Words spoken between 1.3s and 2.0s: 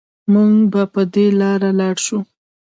لارې لاړ